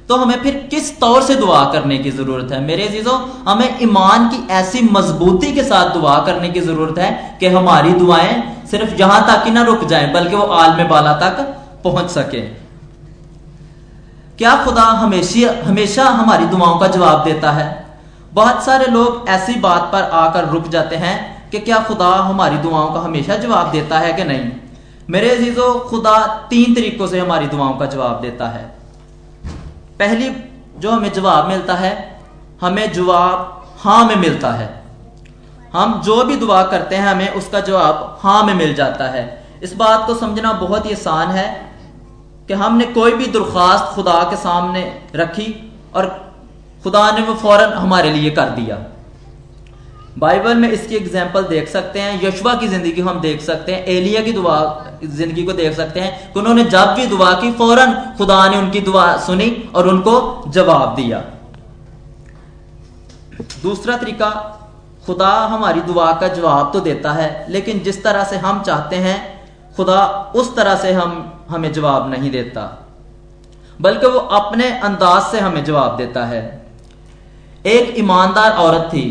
तो 0.08 0.16
हमें 0.16 0.42
फिर 0.42 0.54
किस 0.70 0.98
तौर 1.00 1.22
से 1.22 1.34
दुआ 1.34 1.64
करने 1.72 1.98
की 1.98 2.10
ज़रूरत 2.10 2.52
है? 2.52 2.60
मेरे 2.60 2.86
अजीजों, 2.88 3.18
हमें 3.48 3.78
ईमान 3.82 4.28
की 4.28 4.46
ऐसी 4.52 4.82
मजबूती 4.90 5.52
के 5.52 5.64
साथ 5.64 5.90
दुआ 5.94 6.18
करने 6.26 6.48
की 6.48 6.60
ज़रूरत 6.60 6.98
है 6.98 7.36
कि 7.40 7.46
हमारी 7.48 7.92
दुआएँ 7.94 8.32
सिर्फ़ 8.70 8.94
यहाँ 8.94 9.26
तक 9.26 9.44
ही 9.44 9.50
ना 9.50 9.62
रुक 9.62 9.84
जाए, 9.84 10.12
बल्कि 10.12 10.36
वो 10.36 10.42
आलम 10.42 10.88
बाला 10.88 11.12
तक 11.12 11.38
पहुँच 11.84 12.10
सके। 12.10 12.40
क्या 14.38 14.64
खुदा 14.64 14.82
हमेशा 14.82 15.68
हमेशा 15.68 16.04
हमारी 16.04 16.44
दुआओं 16.44 16.78
का 16.78 16.86
जवाब 16.86 17.24
देता 17.24 17.50
है? 17.50 17.86
बहुत 18.32 18.64
सारे 18.64 18.86
लोग 18.86 19.28
ऐसी 19.28 19.54
बात 19.54 19.82
पर 19.82 20.02
आकर 20.02 20.48
रुक 20.48 20.68
जाते 20.68 20.96
हैं 20.96 21.50
कि 21.50 21.58
क्या 21.58 21.78
खुदा 21.78 22.08
हमारी 22.08 22.56
दुआओं 22.56 22.92
का 22.92 23.00
हमेशा 23.00 23.36
जवाब 23.36 23.70
देता 23.70 23.98
है 23.98 24.12
कि 24.12 24.24
नहीं? 24.24 24.50
मेरे 25.10 25.30
अजीजों, 25.30 25.80
खुदा 25.80 26.46
तीन 26.50 26.74
तरीकों 26.74 27.06
से 27.06 27.20
हमारी 27.20 27.46
दुआओं 27.46 27.72
का 27.72 27.86
जवाब 27.86 28.20
देता 28.20 28.48
है। 28.48 28.64
पहली 29.98 30.36
जो 30.78 30.90
हमें 30.90 31.12
जवाब 31.12 31.48
मिलता 31.48 31.74
है, 31.74 32.20
हमें 32.60 32.92
जवाब 32.92 33.66
हाँ 33.78 34.04
में 34.04 34.16
मिलता 34.16 34.50
है। 34.50 34.77
हम 35.72 36.00
जो 36.02 36.22
भी 36.24 36.36
दुआ 36.36 36.62
करते 36.66 36.96
हैं 36.96 37.06
हमें, 37.06 37.28
उसका 37.30 37.60
जवाब 37.62 38.18
हाँ 38.22 38.42
में 38.44 38.54
मिल 38.54 38.74
जाता 38.74 39.08
है। 39.08 39.24
इस 39.62 39.74
बात 39.76 40.06
को 40.06 40.14
समझना 40.16 40.52
बहुत 40.58 40.86
ही 40.86 40.92
आसान 40.92 41.30
है 41.30 41.46
कि 42.48 42.54
हमने 42.56 42.84
कोई 42.92 43.12
भी 43.14 43.26
दरख्वास्त 43.28 43.94
खुदा 43.94 44.22
के 44.30 44.36
सामने 44.38 44.82
रखी 45.16 45.54
और 45.94 46.06
खुदा 46.84 47.10
ने 47.12 47.22
वो 47.22 47.34
फ़ौरन 47.36 47.72
हमारे 47.74 48.10
लिए 48.10 48.30
कर 48.32 48.50
दिया। 48.52 48.76
बाइबल 50.18 50.54
में 50.54 50.70
इसकी 50.70 50.96
एग्ज़ाम्पल 50.96 51.42
देख 51.46 51.68
सकते 51.68 52.00
हैं 52.00 52.22
यशवा 52.22 52.54
की 52.54 52.68
ज़िंदगी 52.68 53.00
हम 53.00 53.20
देख 53.20 53.40
सकते 53.42 53.72
हैं, 53.72 53.84
एलिया 53.86 54.22
की 54.22 54.32
दुआ, 54.32 54.58
ज़िंदगी 55.04 55.42
को 55.44 55.52
देख 55.54 55.76
सकते 55.76 56.00
हैं 56.00 56.32
कि 56.32 56.38
उन्होंने 56.40 56.64
जब 56.66 56.94
भी 56.96 57.06
दुआ 57.06 57.32
की, 57.32 57.52
फ़ौरन 57.52 57.92
खुदा 58.18 58.48
ने 58.48 58.56
उनकी 58.56 58.80
दुआ 58.82 59.16
सुनी 59.26 59.50
और 59.74 59.88
उनको 59.88 60.44
जवाब 60.48 60.94
दिया। 60.94 61.18
दूसरा 63.62 63.96
तरीका 63.96 64.30
खुदा 65.08 65.28
हमारी 65.46 65.80
दुआ 65.80 66.12
का 66.12 66.28
जवाब 66.28 66.70
तो 66.72 66.80
देता 66.80 67.12
है, 67.12 67.46
लेकिन 67.48 67.78
जिस 67.80 68.02
तरह 68.04 68.24
से 68.24 68.36
हम 68.36 68.62
चाहते 68.62 68.96
हैं, 68.96 69.18
खुदा 69.76 70.32
उस 70.36 70.54
तरह 70.56 70.74
से 70.76 70.92
हम, 70.92 71.10
हमें 71.50 71.72
जवाब 71.72 72.10
नहीं 72.10 72.30
देता, 72.30 72.62
बल्कि 73.80 74.06
वो 74.06 74.18
अपने 74.18 74.68
अंदाज 74.80 75.22
से 75.22 75.40
हमें 75.40 75.64
जवाब 75.64 75.96
देता 75.96 76.24
है। 76.24 76.42
एक 77.66 77.94
ईमानदार 77.98 78.50
औरत 78.58 78.88
थी। 78.92 79.04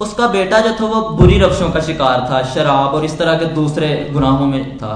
उसका 0.00 0.26
बेटा 0.26 0.58
जो 0.58 0.72
था, 0.72 0.84
वो 0.84 1.00
बुरी 1.10 1.38
रफ्शों 1.38 1.70
का 1.70 1.80
शिकार 1.80 2.26
था, 2.30 2.42
शराब 2.44 2.94
और 2.94 3.04
इस 3.04 3.18
तरह 3.18 3.38
के 3.38 3.46
दूसरे 3.54 3.88
गुनाहों 4.12 4.46
में 4.46 4.76
था। 4.78 4.92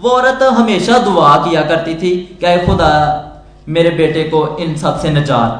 वो 0.00 0.10
औरत 0.10 0.42
हमेशा 0.42 0.98
दुआ 0.98 1.36
किया 1.36 1.62
करती 1.64 1.94
थी, 1.94 2.10
क्या 2.40 2.56
खुदा 2.66 2.90
मेरे 3.68 3.90
बेटे 3.96 4.22
को 4.24 4.46
इन 4.56 4.76
सबसे 4.76 5.10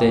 दे 0.00 0.10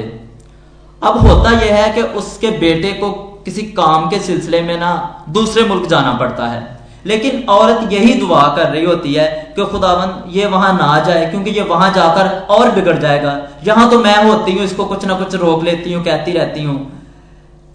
अब 1.02 1.18
होता 1.20 1.52
यह 1.52 1.76
है 1.76 1.92
कि 1.94 2.02
उसके 2.20 2.50
बेटे 2.60 2.92
को 2.94 3.12
किसी 3.46 3.62
काम 3.74 4.10
के 4.10 4.20
सिलसिले 4.20 4.62
में 4.62 4.78
ना 4.78 4.92
दूसरे 5.30 5.64
मुल्क 5.64 5.86
जाना 5.90 6.12
पड़ता 6.14 6.48
है। 6.48 6.78
लेकिन 7.06 7.44
औरत 7.50 7.92
यही 7.92 8.14
दुआ 8.14 8.42
कर 8.56 8.70
रही 8.70 8.84
होती 8.86 9.14
है 9.14 9.28
कि 9.56 9.66
खुदावन 9.66 10.30
ये 10.30 10.46
वहाँ 10.48 10.72
ना 10.74 11.00
जाए, 11.00 11.26
क्योंकि 11.26 11.52
ये 11.52 11.62
वहाँ 11.64 11.92
जाकर 11.94 12.28
और 12.50 12.72
बिगड़ 12.72 12.98
जाएगा। 12.98 13.40
यहाँ 13.64 13.90
तो 13.92 14.00
मैं 14.00 14.24
होती 14.24 14.52
हूँ, 14.52 14.64
इसको 14.64 14.86
कुछ 14.86 15.06
ना 15.06 15.14
कुछ 15.16 15.36
रोक 15.36 15.64
लेती 15.64 15.94
हूँ, 15.94 16.04
कहती 16.06 16.32
रहती 16.32 16.64
हूँ। 16.64 16.92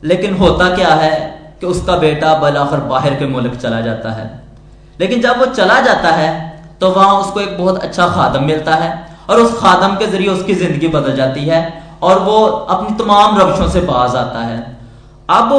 लेकिन 0.02 0.36
होता 0.36 0.74
क्या 0.74 0.94
है 0.94 1.16
कि 1.60 1.66
उसका 1.66 1.96
बेटा 1.98 2.34
बलाखर 2.38 2.80
बाहर 2.88 3.14
के 3.14 3.26
मुल्क 3.26 3.54
चला 3.56 3.80
जाता 3.80 4.10
है। 4.12 4.28
लेकिन 5.00 5.20
जब 5.20 5.38
वो 5.38 5.46
चला 5.46 5.80
जाता 5.80 6.10
है 6.12 6.52
तो 6.80 6.90
वहाँ 6.90 7.14
उसको 7.20 7.40
एक 7.40 7.56
बहुत 7.58 7.78
अच्छा 7.78 8.06
खादम 8.08 8.44
मिलता 8.44 8.74
है, 8.74 8.92
और 9.30 9.40
उस 9.40 9.58
खादम 9.60 9.94
के 9.96 10.06
ज़रिए 10.06 10.28
उसकी 10.28 10.54
ज़िंदगी 10.56 10.88
बदल 10.90 11.16
जाती 11.16 11.44
है। 11.44 11.62
और 12.04 12.18
वो 12.20 12.44
अपनी 12.44 12.96
तमाम 12.96 13.38
रविशों 13.38 13.68
से 13.68 13.80
बाज 13.82 14.16
आता 14.16 14.40
है। 14.40 14.58
अब 15.30 15.50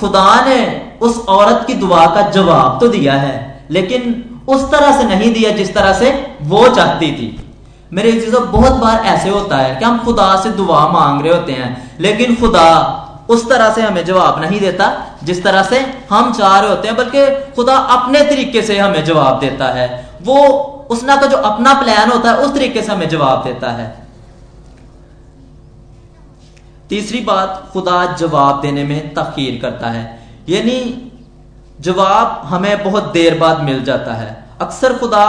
खुदा 0.00 0.34
ने 0.46 0.60
उस 1.02 1.24
औरत 1.28 1.64
की 1.66 1.74
दुआ 1.74 2.06
का 2.06 2.28
जवाब 2.30 2.78
तो 2.80 2.88
दिया 2.88 3.14
है, 3.14 3.66
लेकिन 3.70 4.24
उस 4.48 4.70
तरह 4.70 4.96
से 4.98 5.04
नहीं 5.06 5.32
दिया 5.32 5.50
जिस 5.50 5.74
तरह 5.74 5.92
से 5.92 6.10
वो 6.42 6.66
चाहती 6.68 7.12
थी। 7.12 7.28
मेरे 7.92 8.12
चीज़ों, 8.12 8.40
बहुत 8.52 8.72
बार 8.72 9.04
ऐसे 9.06 9.28
होता 9.28 9.56
है 9.56 9.74
कि 9.76 9.84
हम 9.84 9.98
खुदा 9.98 10.34
से 10.36 10.50
दुआ 10.52 10.86
मांग 10.88 11.22
रहे 11.22 11.32
होते 11.32 11.52
हैं, 11.52 11.96
लेकिन 12.00 12.34
खुदा 12.36 12.64
उस 13.30 13.48
तरह 13.48 13.72
से 13.72 13.82
हमें 13.82 14.04
जवाब 14.04 14.40
नहीं 14.40 14.60
देता 14.60 14.90
जिस 15.22 15.42
तरह 15.44 15.62
से 15.62 15.78
हम 16.10 16.32
चाह 16.32 16.58
रहे 16.58 16.70
होते 16.70 16.88
हैं, 16.88 16.96
बल्कि 16.96 17.24
खुदा 17.56 17.76
अपने 17.96 18.20
तरीके 18.20 18.62
से 18.62 18.78
हमें 18.78 19.04
जवाब 19.04 19.38
देता 19.38 19.64
है। 19.68 19.86
वो, 20.22 20.36
उसना 20.90 21.16
का 21.16 21.26
जो 21.26 21.36
अपना 21.36 21.72
प्लान 21.74 22.10
होता 22.10 22.30
है, 22.30 22.36
उस 22.36 22.54
तरीके 22.54 22.82
से 22.82 22.92
हमें 22.92 23.08
जवाब 23.08 23.42
देता 23.44 23.70
है। 23.70 23.86
तीसरी 26.90 27.20
बात 27.20 27.68
खुदा 27.72 28.04
जवाब 28.16 28.60
देने 28.60 28.84
में 28.84 29.14
तखीर 29.14 29.58
करता 29.62 29.90
है। 29.90 30.04
यानी 30.48 30.78
जवाब 31.80 32.40
हमें 32.44 32.84
बहुत 32.84 33.12
देर 33.12 33.38
बाद 33.38 33.60
मिल 33.60 33.82
जाता 33.84 34.12
है। 34.12 34.44
अक्सर 34.60 34.92
खुदा 34.92 35.24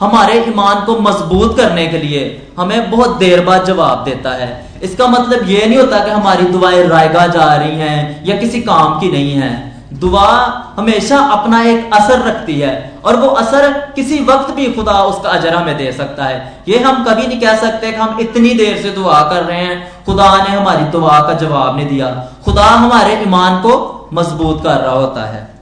हमारे 0.00 0.38
ईमान 0.44 0.84
को 0.84 0.98
मज़बूत 0.98 1.56
करने 1.56 1.86
के 1.86 1.98
लिए 1.98 2.22
हमें 2.58 2.90
बहुत 2.90 3.16
देर 3.16 3.44
बाद 3.44 3.64
जवाब 3.64 4.04
देता 4.04 4.30
है। 4.30 4.48
इसका 4.82 5.06
मतलब 5.06 5.48
यह 5.50 5.66
नहीं 5.66 5.78
होता 5.78 6.04
कि 6.04 6.10
हमारी 6.10 6.44
दुआएँ 6.44 6.82
रायगा 6.82 7.26
जा 7.26 7.54
रही 7.54 7.78
हैं 7.78 8.24
या 8.26 8.36
किसी 8.36 8.60
काम 8.60 8.98
की 9.00 9.10
नहीं 9.10 9.32
है। 9.32 9.52
दुआ 9.94 10.28
हमेशा 10.76 11.18
अपना 11.18 11.62
एक 11.62 11.94
असर 11.94 12.22
रखती 12.22 12.60
है 12.60 12.72
और 13.04 13.16
वो 13.16 13.28
असर 13.28 13.68
किसी 13.96 14.18
वक्त 14.24 14.54
भी 14.54 14.72
खुदा 14.72 14.92
उसका 15.02 15.30
अजरा 15.30 15.60
में 15.60 15.76
दे 15.76 15.92
सकता 15.92 16.24
है। 16.24 16.62
ये 16.68 16.78
हम 16.78 17.04
कभी 17.04 17.26
नहीं 17.26 17.40
कह 17.40 17.56
सकते 17.56 17.92
कि 17.92 17.96
हम 17.96 18.20
इतनी 18.20 18.54
देर 18.54 18.82
से 18.82 18.90
दुआ 18.90 19.20
कर 19.22 19.42
रहे 19.44 19.60
हैं। 19.60 20.04
खुदा 20.04 20.44
ने 20.44 20.56
हमारी 20.56 20.84
दुआ 20.84 21.20
का 21.20 21.32
जवाब 21.32 21.76
नहीं 21.76 21.88
दिया। 21.88 22.28
खुदा 22.44 22.64
हमारे 22.64 23.22
ईमान 23.22 23.58
को 23.58 24.08
मज़बूत 24.12 24.62
कर 24.64 24.80
रहा 24.80 24.94
होता 24.94 25.24
है। 25.24 25.54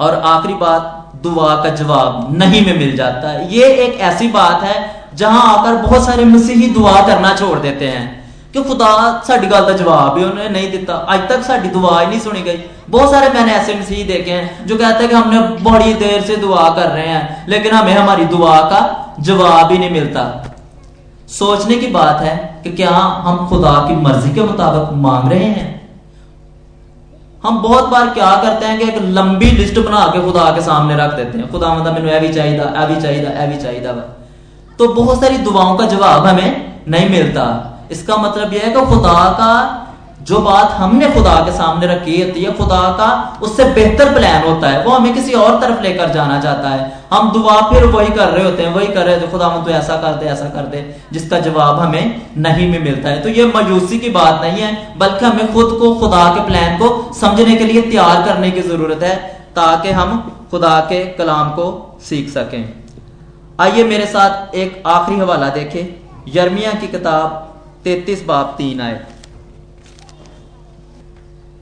और 0.00 0.14
आखिरी 0.14 0.54
बात, 0.54 1.12
दुआ 1.22 1.54
का 1.62 1.68
जवाब 1.68 2.28
नहीं 2.38 2.66
में 2.66 2.78
मिल 2.78 2.96
जाता। 2.96 3.28
है 3.28 3.54
ये 3.54 3.64
एक 3.64 4.00
ऐसी 4.00 4.28
बात 4.28 4.62
है 4.62 5.04
जहाँ 5.14 5.58
आकर 5.58 5.76
बहुत 5.76 6.06
सारे 6.06 6.24
मसीही 6.24 6.70
दुआ 6.70 7.00
करना 7.06 7.34
छोड़ 7.34 7.58
देते 7.58 7.88
हैं। 7.88 8.21
कि 8.54 8.62
खुदा 8.62 8.88
का 9.26 9.72
जवाब 9.72 10.18
ही 10.18 10.24
उन्हें 10.24 10.48
नहीं 10.50 10.70
दिता 10.70 10.94
अज 11.08 11.28
तक 11.28 11.42
साड़ी 11.42 11.68
दुआ 11.68 12.00
ही 12.00 12.06
नहीं 12.06 12.20
सुनी 12.20 12.42
गई। 12.42 12.58
बहुत 12.90 13.10
सारे 13.10 13.28
मैंने 13.28 13.52
ऐसे 13.52 13.74
मसीह 13.74 14.06
देखे 14.06 14.30
हैं, 14.30 14.66
जो 14.66 14.76
कहते 14.76 15.04
हैं 15.04 15.08
कि 15.08 15.14
हमने 15.14 15.38
बड़ी 15.62 15.94
देर 15.96 16.22
से 16.22 16.36
दुआ 16.36 16.68
कर 16.70 16.88
रहे 16.88 17.06
हैं, 17.06 17.46
लेकिन 17.48 17.72
हमें 17.72 17.92
हमारी 17.94 18.24
दुआ 18.26 18.60
का 18.70 18.80
जवाब 19.20 19.72
ही 19.72 19.78
नहीं 19.78 19.90
मिलता। 19.90 20.24
सोचने 21.30 21.76
की 21.76 21.86
बात 21.88 22.20
है 22.20 22.34
कि 22.64 22.70
क्या 22.72 22.90
हम 23.24 23.46
खुदा 23.48 23.72
की 23.88 23.94
मर्ज़ी 23.98 24.34
के 24.34 24.42
मुताबिक 24.42 24.96
मांग 24.98 25.30
रहे 25.32 25.44
हैं? 25.44 25.70
हम 27.44 27.62
बहुत 27.62 27.88
बार 27.88 28.08
क्या 28.10 28.30
करते 28.36 28.66
हैं 28.66 28.78
कि 28.78 28.84
एक 28.84 28.96
लंबी 29.12 29.50
लिस्ट 29.50 29.78
बना 29.78 30.04
के 30.06 30.20
खुदा 30.22 30.44
के 30.50 30.60
सामने 30.62 30.96
रख 30.96 31.14
देते 31.14 31.38
हैं। 31.38 31.50
खुदा 31.50 31.74
मतलब 31.74 31.94
मैंने 31.94 32.20
भी 32.20 32.32
चाहिए 32.34 32.58
भी 32.86 33.00
चाहिए 33.00 33.46
भी 33.46 33.56
चाहिए 33.56 33.80
तो 34.78 34.88
बहुत 34.94 35.20
सारी 35.20 35.36
दुआओं 35.40 35.74
का 35.76 35.86
जवाब 35.86 36.26
हमें 36.26 36.80
नहीं 36.88 37.08
मिलता। 37.10 37.44
इसका 37.90 38.16
मतलब 38.16 38.52
यह 38.54 38.62
है 38.64 38.72
कि 38.72 38.86
खुदा 38.86 39.30
का 39.38 39.78
जो 40.22 40.38
बात 40.38 40.70
हमने 40.70 41.10
खुदा 41.10 41.34
के 41.44 41.52
सामने 41.52 41.86
रखी 41.86 42.22
होती 42.22 42.42
है, 42.42 42.52
खुदा 42.52 42.80
का 42.98 43.38
उससे 43.42 43.64
बेहतर 43.64 44.12
प्लान 44.14 44.44
होता 44.44 44.68
है। 44.68 44.84
वो 44.84 44.90
हमें 44.90 45.14
किसी 45.14 45.32
और 45.32 45.60
तरफ़ 45.60 45.80
लेकर 45.82 46.10
जाना 46.10 46.40
चाहता 46.40 46.68
है। 46.68 47.00
हम 47.12 47.30
दुआ 47.32 47.60
फिर 47.70 47.84
वही 47.84 48.08
कर 48.08 48.28
रहे 48.28 48.44
होते 48.44 48.62
हैं, 48.62 48.74
वही 48.74 48.86
कर 48.86 49.04
रहे 49.04 49.14
होते 49.14 49.26
खुदा 49.26 49.48
तो 49.48 49.70
ऐसा 49.70 49.96
कर 49.96 50.12
दे, 50.12 50.26
ऐसा 50.26 50.44
कर 50.44 50.66
दे, 50.66 50.96
जिसका 51.12 51.38
जवाब 51.38 51.80
हमें 51.80 52.26
नहीं 52.38 52.70
में 52.70 52.78
मिलता 52.78 53.08
है। 53.08 53.22
तो 53.22 53.28
ये 53.28 53.46
मायूसी 53.46 53.98
की 53.98 54.10
बात 54.10 54.40
नहीं 54.42 54.62
है, 54.62 54.98
बल्कि 54.98 55.24
हमें 55.26 55.52
खुद 55.52 55.76
को, 55.80 55.94
खुदा 55.94 56.24
के 56.34 56.44
प्लान 56.46 56.78
को 56.78 57.12
समझने 57.20 57.56
के 57.56 57.64
लिए 57.64 57.82
तैयार 57.82 58.22
करने 58.22 58.50
की 58.50 58.62
ज़रूरत 58.62 59.02
है, 59.02 59.16
ताकि 59.56 59.90
हम 59.90 60.18
खुदा 60.50 60.80
के 60.80 61.04
कलाम 61.04 61.50
को 61.50 61.98
सीख 62.02 62.28
सकें। 62.28 62.72
आइए 63.60 63.84
मेरे 63.84 64.06
साथ 64.06 64.54
एक 64.54 64.82
आखिरी 64.86 65.18
हवाला 65.18 65.48
देखें, 65.48 65.84
यर्मिया 66.28 66.72
की 66.72 66.86
किताब 66.88 67.48
तैतीस 67.84 68.24
बाप 68.24 68.54
तीन 68.58 68.80
आए। 68.80 69.00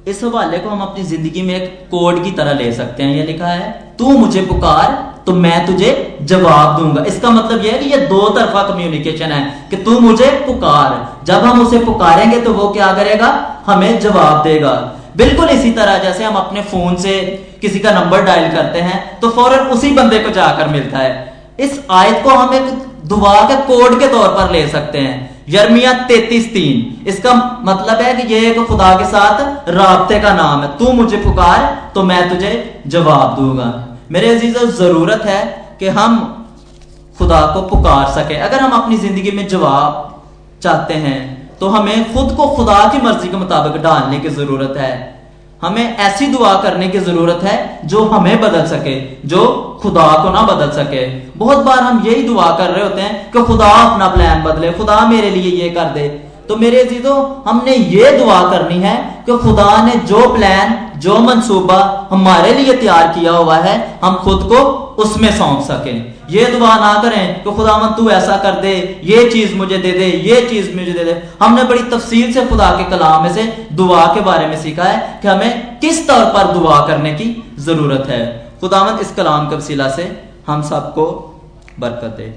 इस 0.06 0.22
हवाले 0.24 0.58
को 0.58 0.68
हम 0.68 0.80
अपनी 0.82 1.04
ज़िंदगी 1.04 1.42
में 1.42 1.54
एक 1.54 1.86
कोड 1.90 2.22
की 2.24 2.30
तरह 2.32 2.52
ले 2.54 2.72
सकते 2.72 3.02
हैं। 3.02 3.14
ये 3.16 3.22
लिखा 3.24 3.46
है, 3.48 3.70
तू 3.98 4.10
मुझे 4.18 4.40
पुकार 4.42 4.98
तो 5.26 5.32
मैं 5.34 5.66
तुझे 5.66 6.18
जवाब 6.22 6.76
दूँगा। 6.78 7.04
इसका 7.04 7.30
मतलब 7.30 7.64
यह 7.64 7.72
है 7.72 7.78
कि 7.78 7.90
ये 7.90 7.96
दो 8.06 8.28
तरफा 8.30 8.62
कम्युनिकेशन 8.68 9.32
है 9.32 9.68
कि 9.70 9.76
तू 9.78 9.98
मुझे 10.00 10.30
पुकार। 10.46 11.24
जब 11.26 11.44
हम 11.44 11.60
उसे 11.60 11.78
पुकारेंगे 11.84 12.40
तो 12.40 12.52
वो 12.54 12.68
क्या 12.70 12.92
करेगा? 12.94 13.28
हमें 13.66 13.98
जवाब 14.00 14.42
देगा। 14.44 14.72
बिल्कुल 15.16 15.48
इसी 15.48 15.70
तरह 15.72 15.98
जैसे 15.98 16.24
हम 16.24 16.34
अपने 16.36 16.62
फ़ोन 16.64 16.96
से 16.98 17.18
किसी 17.60 17.78
का 17.78 17.90
नंबर 17.92 18.22
डायल 18.24 18.52
करते 18.52 18.80
हैं 18.80 19.20
तो 19.20 19.30
फ़ौरन 19.30 19.66
उसी 19.70 19.90
बंदे 19.92 20.18
को 20.18 20.30
जाकर 20.32 20.68
मिलता 20.68 20.98
है। 20.98 21.12
इस 21.60 21.80
आयत 21.92 22.22
को 22.24 22.30
हम 22.32 22.54
एक 22.54 22.70
दुआ 23.08 23.34
के 23.48 23.56
कोड 23.66 23.98
के 24.00 24.08
तौर 24.08 24.28
पर 24.30 24.52
ले 24.52 24.66
सकते 24.68 24.98
हैं। 24.98 25.29
यर्मिया 25.48 25.92
तैतीस 26.04 26.52
तीन। 26.54 27.08
इसका 27.08 27.32
मतलब 27.64 28.00
है 28.00 28.14
कि 28.16 28.34
यह 28.34 28.48
एक 28.48 28.58
खुदा 28.66 28.94
के 28.96 29.04
साथ 29.06 29.68
रबते 29.70 30.20
का 30.20 30.32
नाम 30.34 30.62
है। 30.62 30.68
तू 30.78 30.92
मुझे 30.94 31.16
पुकार 31.18 31.64
तो 31.94 32.02
मैं 32.04 32.28
तुझे 32.28 32.82
जवाब 32.88 33.34
दूँगा। 33.36 33.72
मेरे 34.12 34.34
अजीजों, 34.34 34.68
ज़रूरत 34.72 35.22
है 35.26 35.42
कि 35.80 35.88
हम 35.90 36.18
खुदा 37.18 37.40
को 37.46 37.62
पुकार 37.68 38.10
सके। 38.12 38.34
अगर 38.40 38.60
हम 38.60 38.72
अपनी 38.72 38.96
ज़िंदगी 38.98 39.30
में 39.30 39.46
जवाब 39.48 40.06
चाहते 40.62 40.94
हैं 40.96 41.18
तो 41.58 41.68
हमें 41.68 42.12
खुद 42.14 42.34
को 42.36 42.46
खुदा 42.48 42.84
की 42.92 42.98
मर्ज़ी 42.98 43.28
के 43.28 43.36
मुताबिक 43.36 43.82
डालने 43.82 44.18
की 44.20 44.28
ज़रूरत 44.30 44.74
है। 44.78 44.92
हमें 45.62 45.96
ऐसी 45.96 46.26
दुआ 46.26 46.52
करने 46.62 46.88
की 46.88 46.98
ज़रूरत 46.98 47.42
है 47.42 47.80
जो 47.84 48.04
हमें 48.04 48.40
बदल 48.40 48.66
सके, 48.66 48.94
जो 49.28 49.42
खुदा 49.82 50.06
को 50.22 50.30
ना 50.30 50.42
बदल 50.42 50.70
सके। 50.72 51.04
बहुत 51.36 51.58
बार 51.58 51.78
हम 51.78 52.02
यही 52.06 52.22
दुआ 52.22 52.50
कर 52.58 52.70
रहे 52.70 52.82
होते 52.84 53.00
हैं 53.00 53.30
कि 53.32 53.42
खुदा 53.42 53.66
अपना 53.66 54.08
प्लान 54.08 54.42
बदले, 54.42 54.72
खुदा 54.72 55.00
मेरे 55.08 55.30
लिए 55.30 55.50
ये 55.62 55.70
कर 55.70 55.84
दे। 55.84 56.08
तो 56.50 56.56
मेरे 56.56 56.84
चीज़ों 56.84 57.16
हमने 57.46 57.74
ये 57.74 58.10
दुआ 58.12 58.38
करनी 58.50 58.78
है 58.80 58.94
कि 59.26 59.36
खुदा 59.38 59.66
ने 59.84 59.92
जो 60.06 60.20
प्लान 60.34 60.72
जो 61.00 61.18
मंसूबा 61.18 61.76
हमारे 62.10 62.54
लिए 62.54 62.72
तैयार 62.74 63.08
किया 63.08 63.32
हुआ 63.32 63.56
है, 63.58 63.74
हम 64.02 64.14
खुद 64.16 64.42
को 64.52 64.58
उसमें 65.02 65.30
सौंप 65.36 65.60
सकें। 65.62 65.94
ये 66.30 66.46
दुआ 66.46 66.74
ना 66.76 66.92
करें 67.02 67.44
कि 67.44 67.52
खुदावन 67.52 67.94
तू 67.94 68.08
ऐसा 68.10 68.36
कर 68.38 68.60
दे, 68.60 68.74
ये 69.04 69.28
चीज़ 69.30 69.54
मुझे 69.54 69.78
दे 69.78 69.92
दे, 69.92 70.10
ये 70.26 70.40
चीज़ 70.50 70.74
मुझे 70.76 70.92
दे 70.92 71.04
दे। 71.04 71.16
हमने 71.42 71.64
बड़ी 71.64 71.82
तफसील 71.90 72.32
से 72.32 72.46
खुदा 72.46 72.70
के 72.76 72.90
कलाम 72.90 73.22
में 73.22 73.32
से 73.34 73.46
दुआ 73.72 74.04
के 74.14 74.20
बारे 74.22 74.46
में 74.46 74.60
सीखा 74.62 74.84
है 74.84 74.98
कि 75.22 75.28
हमें 75.28 75.78
किस 75.78 76.06
तौर 76.08 76.24
पर 76.34 76.52
दुआ 76.52 76.84
करने 76.86 77.14
की 77.14 77.32
ज़रूरत 77.60 78.06
है। 78.10 78.22
खुदावन 78.60 78.98
इस 78.98 79.14
कलाम 79.14 79.48
के 79.50 79.56
वसीला 79.56 79.88
से 79.90 80.12
हम 80.46 80.62
सबको 80.68 81.10
बरकत 81.80 82.16
दे। 82.16 82.32